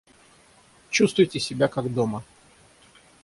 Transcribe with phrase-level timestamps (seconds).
[0.89, 2.23] Чувствуйте себя, как дома.